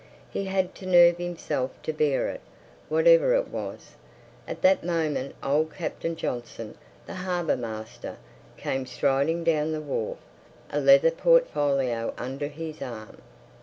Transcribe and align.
He 0.31 0.45
had 0.45 0.73
to 0.77 0.87
nerve 0.87 1.17
himself 1.17 1.79
to 1.83 1.93
bear 1.93 2.27
it, 2.27 2.41
whatever 2.89 3.35
it 3.35 3.49
was. 3.49 3.91
At 4.47 4.63
that 4.63 4.83
moment 4.83 5.35
old 5.43 5.75
Captain 5.75 6.15
Johnson, 6.15 6.75
the 7.05 7.13
harbour 7.13 7.55
master, 7.55 8.17
came 8.57 8.87
striding 8.87 9.43
down 9.43 9.73
the 9.73 9.79
wharf, 9.79 10.17
a 10.71 10.79
leather 10.79 11.11
portfolio 11.11 12.15
under 12.17 12.47
his 12.47 12.81
arm. 12.81 13.21